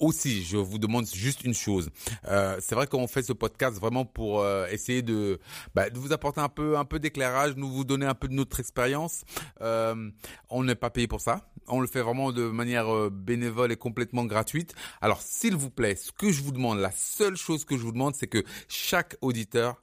[0.00, 1.90] aussi, je vous demande juste une chose.
[2.26, 5.38] Euh, c'est vrai qu'on fait ce podcast vraiment pour euh, essayer de,
[5.74, 9.22] bah, de vous apporter un peu, d'éclairage, nous vous donner un peu de notre expérience.
[9.60, 10.10] Euh,
[10.48, 11.52] on n'est pas payé pour ça.
[11.68, 14.74] On le fait vraiment de manière bénévole et complètement gratuite.
[15.00, 17.92] Alors, s'il vous plaît, ce que je vous demande, la seule chose que je vous
[17.92, 19.82] demande, c'est que chaque auditeur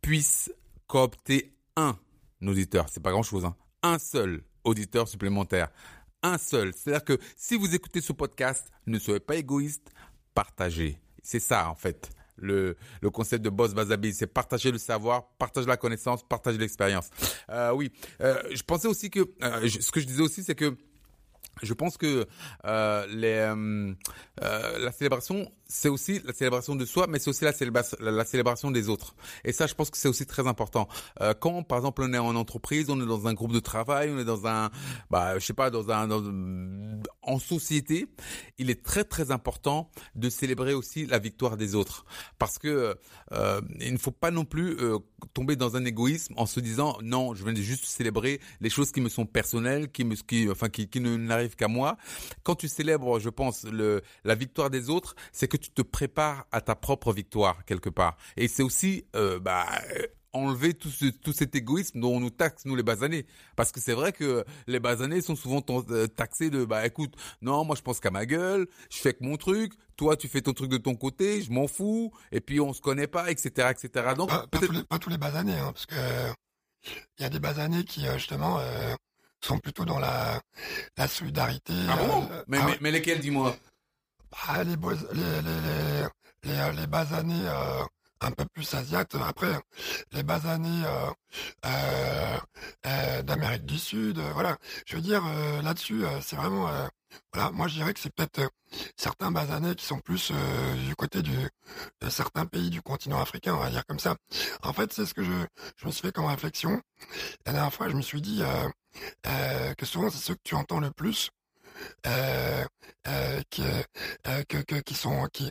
[0.00, 0.52] puisse
[0.88, 1.96] coopter un
[2.44, 2.86] auditeur.
[2.90, 3.54] C'est pas grand chose, hein.
[3.84, 5.68] Un seul auditeur supplémentaire
[6.22, 6.72] un seul.
[6.74, 9.90] C'est-à-dire que si vous écoutez ce podcast, ne soyez pas égoïste,
[10.34, 10.98] partagez.
[11.22, 12.10] C'est ça, en fait.
[12.36, 17.10] Le, le concept de boss Bazabi, c'est partager le savoir, partager la connaissance, partager l'expérience.
[17.50, 20.76] Euh, oui, euh, je pensais aussi que, euh, ce que je disais aussi, c'est que
[21.62, 22.26] je pense que
[22.64, 23.52] les,
[24.40, 27.52] la célébration, c'est aussi la célébration de soi, mais c'est aussi la,
[28.00, 29.16] la, célébration des autres.
[29.44, 30.86] Et ça, je pense que c'est aussi très important.
[31.22, 34.10] Euh, quand, par exemple, on est en entreprise, on est dans un groupe de travail,
[34.10, 34.70] on est dans un,
[35.10, 36.22] bah, je sais pas, dans un, dans,
[37.22, 38.06] en société,
[38.58, 42.04] il est très très important de célébrer aussi la victoire des autres,
[42.38, 42.94] parce que
[43.32, 44.98] euh, il ne faut pas non plus euh,
[45.32, 49.00] tomber dans un égoïsme en se disant non, je viens juste célébrer les choses qui
[49.00, 50.16] me sont personnelles, qui me,
[50.50, 51.96] enfin, qui, qui ne n'arrivent qu'à moi.
[52.42, 56.46] Quand tu célèbres, je pense, le, la victoire des autres, c'est que tu te prépares
[56.52, 58.16] à ta propre victoire quelque part.
[58.36, 59.66] Et c'est aussi, euh, bah,
[60.32, 63.26] enlever tout, ce, tout cet égoïsme dont on nous taxe, nous les basanés.
[63.56, 67.64] Parce que c'est vrai que les basanés sont souvent euh, taxés de, bah écoute, non,
[67.64, 70.52] moi je pense qu'à ma gueule, je fais que mon truc, toi tu fais ton
[70.52, 73.70] truc de ton côté, je m'en fous, et puis on se connaît pas, etc.
[73.70, 74.14] etc.
[74.16, 75.94] Donc, pas, tous les, pas tous les basanés, hein, parce que
[77.18, 78.94] il y a des basanés qui euh, justement euh,
[79.40, 80.40] sont plutôt dans la,
[80.96, 81.74] la solidarité.
[81.88, 82.28] Ah bon?
[82.48, 83.56] mais, ah mais, lesquels, dis-moi?
[84.32, 84.74] Bah, les,
[86.42, 87.46] les, les, basanés
[88.20, 89.14] un peu plus asiates.
[89.26, 89.52] Après,
[90.12, 90.82] les basanés
[93.24, 94.56] d'Amérique du Sud, voilà.
[94.86, 95.22] Je veux dire,
[95.62, 96.68] là-dessus, c'est vraiment
[97.34, 98.50] voilà, moi je dirais que c'est peut-être
[98.96, 100.32] certains basanés qui sont plus
[100.86, 104.16] du côté de certains pays du continent africain, on va dire comme ça.
[104.62, 105.32] En fait, c'est ce que je,
[105.76, 106.80] je me suis fait comme réflexion.
[107.44, 108.42] La dernière fois, je me suis dit
[109.22, 111.41] que souvent c'est ceux que tu entends le plus euh, euh,
[113.50, 115.50] qui, euh, que, que, qui sont qui,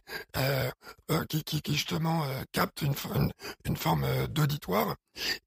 [1.44, 2.94] qui, qui, justement captent une,
[3.66, 4.96] une, forme d'auditoire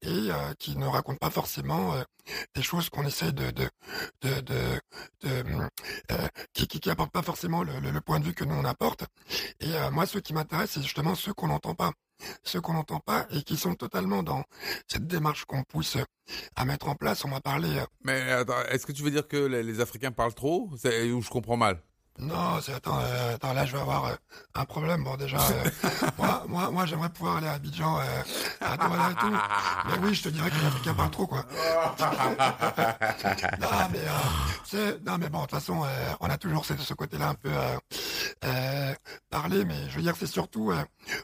[0.01, 1.95] et qui ne racontent pas forcément
[2.53, 3.69] des choses qu'on essaie de de
[4.21, 4.41] de,
[5.21, 5.69] de,
[6.53, 9.05] qui, qui, qui pas forcément le, le, point de vue que nous on apporte.
[9.59, 11.91] Et moi ce qui m'intéresse c'est justement ceux qu'on n'entend pas
[12.43, 14.43] ceux qu'on n'entend pas et qui sont totalement dans
[14.87, 15.97] cette démarche qu'on pousse
[16.55, 17.25] à mettre en place.
[17.25, 17.77] On m'a parlé.
[17.77, 18.19] Euh, Mais
[18.69, 20.69] est-ce que tu veux dire que les, Africains parlent trop?
[20.71, 21.81] Ou je comprends mal?
[22.17, 24.15] Non, c'est attends, euh, attends, là je vais avoir euh,
[24.53, 25.03] un problème.
[25.03, 25.69] Bon déjà, euh,
[26.17, 27.99] moi, moi, moi j'aimerais pouvoir aller à Abidjan
[28.61, 29.29] à Douala et tout.
[29.29, 31.39] Mais oui, je te dirais que les Africains parlent trop quoi.
[33.59, 33.99] non mais
[34.63, 35.85] c'est, non mais bon, de toute façon,
[36.21, 37.51] on a toujours ce, ce côté-là un peu
[39.29, 40.71] parler, mais je veux dire c'est surtout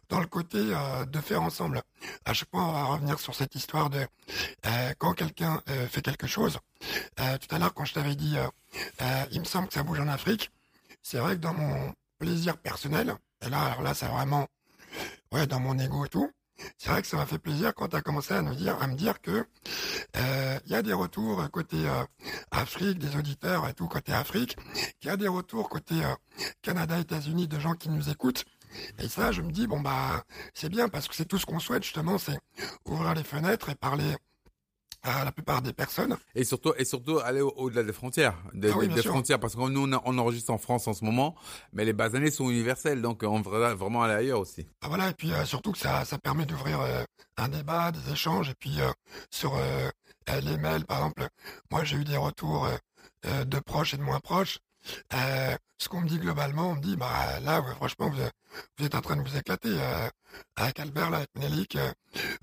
[0.10, 1.84] dans le côté de faire ensemble.
[2.26, 4.06] À chaque fois, on va revenir sur cette histoire de
[4.98, 6.60] quand quelqu'un fait quelque chose.
[7.16, 8.36] tout à l'heure, quand je t'avais dit,
[9.32, 10.52] il me semble que ça bouge en Afrique
[11.02, 14.48] c'est vrai que dans mon plaisir personnel, et là, alors là, c'est vraiment,
[15.32, 16.30] ouais, dans mon ego et tout,
[16.78, 18.88] c'est vrai que ça m'a fait plaisir quand tu as commencé à nous dire, à
[18.88, 19.46] me dire que
[20.18, 22.04] euh, il y a des retours côté euh,
[22.52, 24.58] Afrique, des auditeurs et tout côté Afrique,
[25.00, 26.14] qu'il y a des retours côté euh,
[26.62, 28.46] Canada, États-Unis, de gens qui nous écoutent.
[29.00, 31.60] Et ça, je me dis bon bah c'est bien parce que c'est tout ce qu'on
[31.60, 32.40] souhaite justement, c'est
[32.86, 34.16] ouvrir les fenêtres et parler
[35.04, 36.18] à la plupart des personnes.
[36.36, 40.18] Et surtout, et surtout aller au-delà des frontières, des, ah frontières, parce que nous on,
[40.18, 41.36] enregistre en France en ce moment,
[41.74, 44.68] mais les bases années sont universelles, donc on va vraiment aller ailleurs aussi.
[44.82, 47.04] Ah voilà, et puis euh, surtout que ça, ça permet d'ouvrir euh,
[47.38, 48.92] un débat, des échanges, et puis euh,
[49.32, 49.54] sur
[50.42, 51.28] les mails, par exemple,
[51.72, 52.68] moi j'ai eu des retours
[53.24, 54.60] de proches et de moins proches.
[55.12, 59.16] Ce qu'on me dit globalement, on me dit, bah là, franchement, vous, êtes en train
[59.16, 59.76] de vous éclater
[60.56, 61.78] avec Albert, avec Ménélique,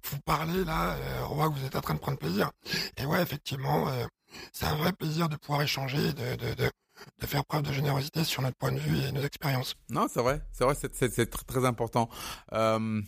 [0.04, 2.50] vous parlez là, euh, que vous êtes en train de prendre plaisir.
[2.96, 4.06] Et ouais, effectivement, euh,
[4.52, 8.42] c'est un vrai plaisir de pouvoir échanger, de, de, de, faire preuve de générosité sur
[8.42, 9.74] notre point de vue et nos expériences.
[9.90, 12.08] Non, c'est vrai, c'est vrai, c'est très, très important.
[12.52, 13.02] Euh,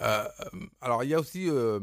[0.00, 0.28] euh,
[0.80, 1.80] alors, il y a aussi, euh,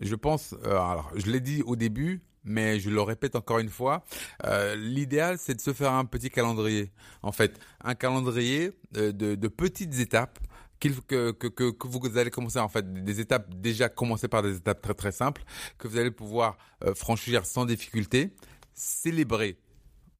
[0.00, 4.04] je pense, alors je l'ai dit au début, mais je le répète encore une fois,
[4.44, 6.90] euh, l'idéal c'est de se faire un petit calendrier.
[7.22, 10.38] En fait, un calendrier de, de, petites étapes
[10.80, 15.12] que, vous allez commencer en fait des étapes déjà commencer par des étapes très très
[15.12, 15.42] simples
[15.78, 18.34] que vous allez pouvoir euh, franchir sans difficulté,
[18.74, 19.58] célébrer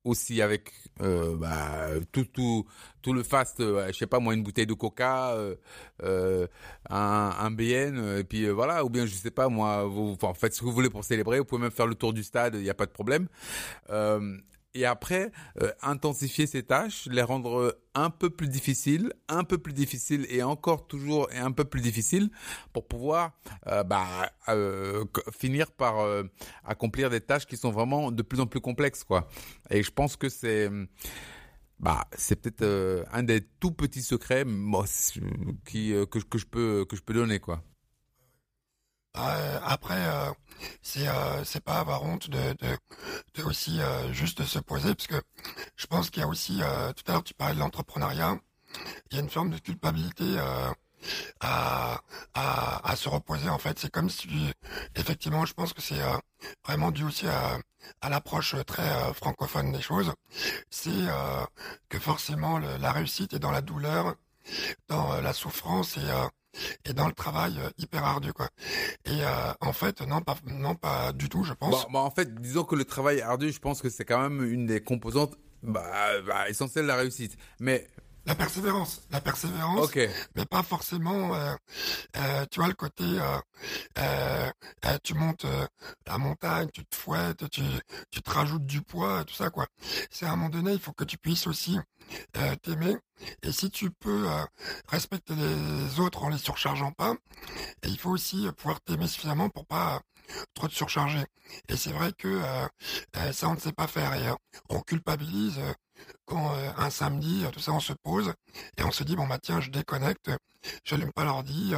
[0.06, 2.64] aussi avec euh, bah, tout tout
[3.02, 5.56] tout le fast euh, je sais pas moi une bouteille de coca euh,
[6.02, 6.46] euh
[6.88, 8.84] un, un BN et puis voilà.
[8.84, 11.38] Ou bien je sais pas moi vous faites ce que vous voulez pour célébrer.
[11.38, 13.28] Vous pouvez même faire le tour du stade il n'y a pas de problème
[14.76, 19.72] et après euh, intensifier ces tâches, les rendre un peu plus difficiles, un peu plus
[19.72, 22.30] difficiles et encore toujours et un peu plus difficiles
[22.72, 23.32] pour pouvoir
[23.66, 24.06] euh, bah,
[24.48, 25.96] euh, finir par
[26.64, 29.28] accomplir des tâches qui sont vraiment de plus en plus complexes quoi.
[29.70, 30.70] Et je pense que c'est
[31.78, 34.44] bah c'est peut-être un des tout petits secrets
[35.66, 37.62] qui que, que je peux que je peux donner quoi.
[39.18, 40.30] Euh, après, euh,
[40.82, 42.76] c'est euh, c'est pas avoir honte de, de,
[43.34, 43.80] de aussi
[44.12, 45.20] juste se poser, parce que
[45.76, 46.58] je pense qu'il y a aussi,
[46.96, 48.38] tout à l'heure tu parlais de l'entrepreneuriat,
[49.10, 50.38] il y a une forme de culpabilité
[51.40, 52.00] à,
[52.34, 53.78] à, à se reposer en fait.
[53.78, 54.28] C'est comme si,
[54.96, 56.00] effectivement, je pense que c'est
[56.64, 57.58] vraiment dû aussi à,
[58.00, 60.12] à l'approche très francophone des choses.
[60.70, 60.90] C'est
[61.88, 64.14] que forcément la réussite est dans la douleur,
[64.88, 66.10] dans la souffrance et
[66.84, 68.48] et dans le travail euh, hyper ardu quoi.
[69.04, 71.86] Et euh, en fait non pas non pas du tout je pense.
[71.92, 74.66] Bah, en fait disons que le travail ardu je pense que c'est quand même une
[74.66, 77.36] des composantes bah, bah, essentielles de la réussite.
[77.60, 77.86] Mais
[78.26, 80.10] la persévérance, la persévérance, okay.
[80.34, 81.34] mais pas forcément.
[81.34, 81.54] Euh,
[82.16, 84.50] euh, tu vois le côté, euh,
[85.04, 85.46] tu montes
[86.06, 87.62] la montagne, tu te fouettes, tu,
[88.10, 89.66] tu te rajoutes du poids, tout ça quoi.
[90.10, 91.78] C'est à un moment donné, il faut que tu puisses aussi
[92.62, 92.96] t'aimer.
[93.42, 94.26] Et si tu peux
[94.88, 97.14] respecter les autres en les surchargeant pas,
[97.82, 100.00] et il faut aussi pouvoir t'aimer suffisamment pour pas
[100.54, 101.24] trop te surcharger.
[101.68, 102.40] Et c'est vrai que
[103.32, 104.34] ça on ne sait pas faire et
[104.68, 105.60] on culpabilise
[106.24, 108.32] quand euh, un samedi, tout ça, on se pose
[108.76, 110.30] et on se dit bon bah tiens, je déconnecte,
[110.84, 111.74] j'allume pas l'ordi,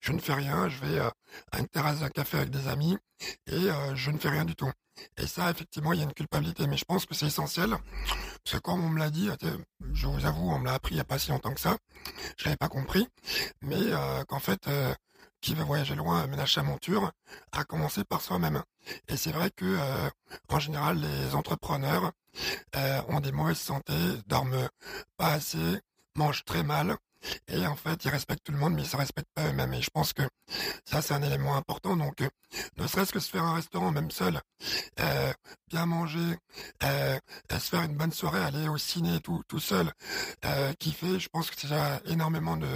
[0.00, 2.96] je ne fais rien, je vais à une terrasse d'un café avec des amis
[3.46, 4.70] et je ne fais rien du tout.
[5.16, 7.70] Et ça, effectivement, il y a une culpabilité, mais je pense que c'est essentiel.
[8.44, 9.30] Parce que comme on me l'a dit,
[9.92, 11.76] je vous avoue, on me l'a appris il n'y a pas si longtemps que ça.
[12.36, 13.08] Je l'avais pas compris.
[13.62, 13.80] Mais
[14.28, 14.68] qu'en fait,
[15.40, 17.12] qui veut voyager loin, ménage sa monture,
[17.52, 18.62] à commencer par soi-même.
[19.08, 20.10] Et c'est vrai que, euh,
[20.48, 22.12] en général, les entrepreneurs
[22.76, 23.92] euh, ont des mauvaises santé,
[24.26, 24.68] dorment
[25.16, 25.80] pas assez,
[26.14, 26.96] mangent très mal,
[27.48, 29.74] et en fait, ils respectent tout le monde, mais ils se respectent pas eux-mêmes.
[29.74, 30.22] Et je pense que
[30.84, 31.96] ça, c'est un élément important.
[31.96, 32.28] Donc, euh,
[32.76, 34.40] ne serait-ce que se faire un restaurant, même seul,
[35.00, 35.32] euh,
[35.68, 36.36] bien manger,
[36.82, 37.18] euh,
[37.50, 39.92] se faire une bonne soirée, aller au ciné tout, tout seul,
[40.78, 42.68] kiffer, je pense que c'est déjà énormément de,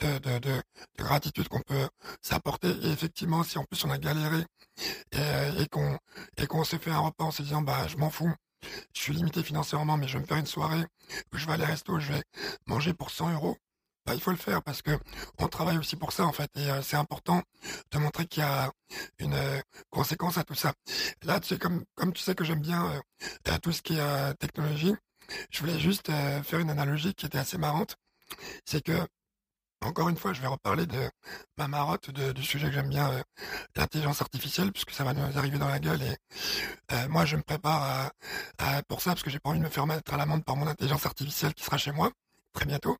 [0.00, 0.62] de, de, de,
[0.98, 1.88] gratitude qu'on peut
[2.20, 2.68] s'apporter.
[2.68, 4.44] Et effectivement, si en plus on a galéré
[5.12, 5.98] et, qu'on
[6.36, 8.32] et qu'on s'est fait un repas en se disant, bah, je m'en fous,
[8.94, 10.84] je suis limité financièrement, mais je vais me faire une soirée
[11.32, 12.22] où je vais aller resto, je vais
[12.66, 13.56] manger pour 100 euros.
[14.04, 14.98] Bah, il faut le faire parce que
[15.38, 17.40] on travaille aussi pour ça en fait et euh, c'est important
[17.92, 18.72] de montrer qu'il y a
[19.20, 20.72] une euh, conséquence à tout ça.
[21.22, 23.00] Là, tu comme tu sais que j'aime bien
[23.46, 24.94] euh, tout ce qui est technologie,
[25.50, 26.10] je voulais juste
[26.42, 27.96] faire une analogie qui était assez marrante.
[28.64, 29.06] C'est que
[29.82, 31.10] encore une fois, je vais reparler de
[31.58, 33.22] ma marotte du sujet que j'aime bien,
[33.76, 36.00] l'intelligence artificielle, puisque ça va nous arriver dans la gueule.
[36.02, 38.10] Et moi, je me prépare
[38.58, 40.56] à, pour ça, parce que j'ai pas envie de me faire mettre à l'amende par
[40.56, 42.10] mon intelligence artificielle qui sera chez moi
[42.52, 42.96] très bientôt.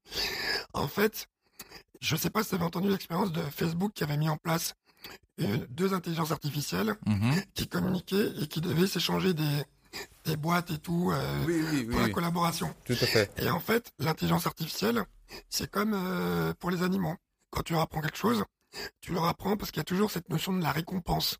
[0.72, 1.26] En fait,
[2.00, 4.36] je ne sais pas si vous avez entendu l'expérience de Facebook qui avait mis en
[4.36, 4.74] place
[5.70, 7.42] deux intelligences artificielles mhm.
[7.54, 9.64] qui communiquaient et qui devaient s'échanger des,
[10.24, 12.74] des boîtes et tout euh, pour la collaboration.
[12.84, 13.30] Tout à fait.
[13.38, 15.04] Et en fait, l'intelligence artificielle,
[15.48, 17.16] c'est comme euh, pour les animaux.
[17.50, 18.44] Quand tu leur apprends quelque chose,
[19.00, 21.38] tu leur apprends parce qu'il y a toujours cette notion de la récompense.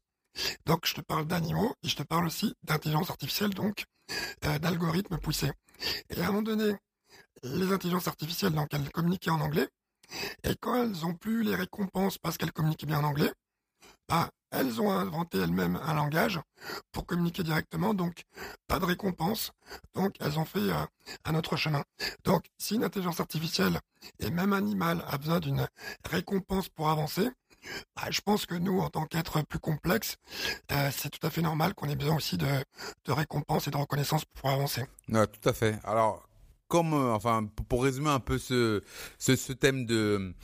[0.67, 3.85] Donc, je te parle d'animaux et je te parle aussi d'intelligence artificielle, donc
[4.45, 5.53] euh, d'algorithmes poussés.
[6.11, 6.75] Et à un moment donné,
[7.43, 9.69] les intelligences artificielles, donc elles communiquaient en anglais.
[10.45, 13.33] Et quand elles ont plus les récompenses parce qu'elles communiquaient bien en anglais,
[14.09, 16.41] bah, elles ont inventé elles-mêmes un langage
[16.93, 18.23] pour communiquer directement, donc
[18.69, 19.53] pas de récompense.
[19.95, 20.85] Donc elles ont fait euh,
[21.25, 21.83] un autre chemin.
[22.25, 23.81] Donc si une intelligence artificielle
[24.21, 25.67] et même animale a besoin d'une
[26.09, 27.29] récompense pour avancer,
[27.97, 30.17] bah, je pense que nous, en tant qu'êtres plus complexes,
[30.73, 33.77] euh, c'est tout à fait normal qu'on ait besoin aussi de, de récompense et de
[33.77, 34.85] reconnaissance pour avancer.
[35.09, 35.79] Ouais, tout à fait.
[35.85, 36.29] Alors,
[36.67, 38.83] comme, euh, enfin, pour résumer un peu ce
[39.53, 40.35] thème de,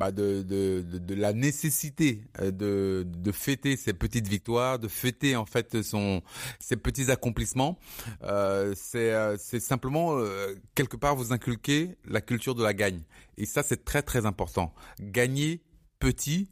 [0.00, 5.36] bah de, de, de, la nécessité euh, de, de fêter ses petites victoires, de fêter
[5.36, 6.22] en fait son
[6.58, 7.78] ses petits accomplissements.
[8.22, 10.18] Euh, c'est euh, c'est simplement
[10.74, 13.02] quelque part vous inculquer la culture de la gagne.
[13.36, 14.72] Et ça c'est très très important.
[15.02, 15.60] Gagner
[15.98, 16.48] petit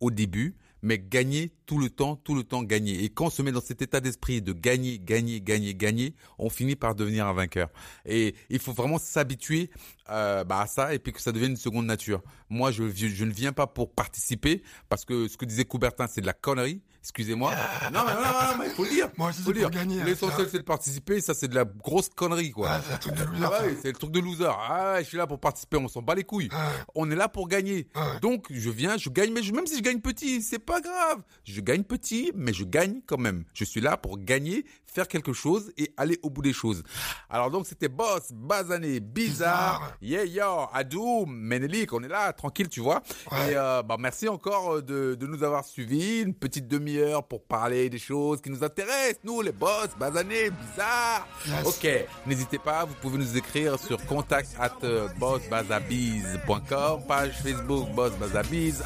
[0.00, 3.04] au début, mais gagner tout le temps, tout le temps gagner.
[3.04, 6.50] Et quand on se met dans cet état d'esprit de gagner, gagner, gagner, gagner, on
[6.50, 7.70] finit par devenir un vainqueur.
[8.04, 9.70] Et il faut vraiment s'habituer
[10.10, 12.22] euh, bah, à ça et puis que ça devienne une seconde nature.
[12.50, 16.20] Moi, je, je ne viens pas pour participer parce que ce que disait Coubertin, c'est
[16.20, 16.82] de la connerie.
[17.02, 17.50] Excusez-moi.
[17.92, 19.08] non, mais, non, non, mais il faut le dire.
[19.16, 19.70] Moi faut dire.
[19.70, 21.20] Gagner, hein, L'essentiel, c'est de participer.
[21.20, 22.68] Ça, c'est de la grosse connerie, quoi.
[22.70, 23.44] Ah, c'est le truc de loser.
[23.44, 24.50] Ah, c'est le truc de loser.
[24.50, 25.76] Ah, je suis là pour participer.
[25.78, 26.48] On s'en bat les couilles.
[26.94, 27.88] On est là pour gagner.
[28.20, 31.22] Donc, je viens, je gagne, mais même si je gagne petit, c'est pas grave.
[31.44, 33.44] Je gagne petit, mais je gagne quand même.
[33.52, 36.84] Je suis là pour gagner, faire quelque chose et aller au bout des choses.
[37.28, 41.92] Alors donc, c'était Boss, Bazané, Bizarre, Yeah Yo, Adou, Menelik.
[41.92, 43.02] On est là, tranquille, tu vois.
[43.48, 46.20] Et euh, bah, merci encore euh, de, de nous avoir suivis.
[46.20, 46.91] Une petite demi
[47.28, 51.26] pour parler des choses qui nous intéressent, nous les boss, basanés, bizarres.
[51.64, 51.88] Ok,
[52.26, 58.12] n'hésitez pas, vous pouvez nous écrire sur contact at euh, bossbazabiz.com, page Facebook Boss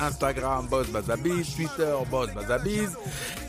[0.00, 0.86] Instagram Boss
[1.56, 2.30] Twitter Boss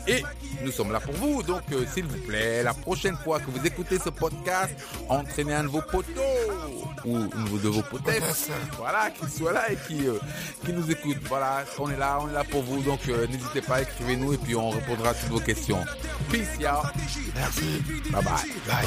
[0.06, 0.22] Et
[0.64, 3.66] nous sommes là pour vous, donc euh, s'il vous plaît, la prochaine fois que vous
[3.66, 4.72] écoutez ce podcast,
[5.08, 6.06] entraînez un de vos potos
[7.04, 7.82] ou une de vos
[8.76, 10.18] voilà, qui soit là et qui, euh,
[10.64, 11.18] qui nous écoute.
[11.28, 14.47] Voilà, on est là, on est là pour vous, donc n'hésitez pas, écrivez-nous et puis
[14.54, 15.84] on répondra à toutes vos questions.
[16.30, 16.82] Peace, y'all.
[17.34, 17.82] Merci.
[18.10, 18.32] Bye bye.
[18.66, 18.86] Bye.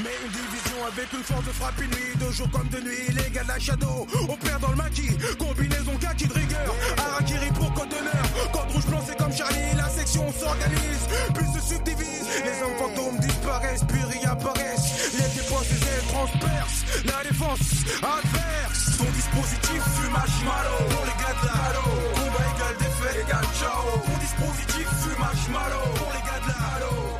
[0.00, 3.30] Mais une division avec une force de frappe nuit, de jour comme de nuit, les
[3.30, 6.74] gars de la shadow, opère dans le maquis, combinaison kaki de rigueur,
[9.28, 15.70] comme la section s'organise, puis se subdivise, les hommes fantômes disparaissent, puis réapparaissent, les dépenses
[15.70, 17.60] et transpercent, la défense
[18.02, 21.58] adverse, ton dispositif fume marshmallow, pour les gars de la
[22.14, 27.17] combat égal défaite égal ciao, ton dispositif fume marshmallow, pour les gars de la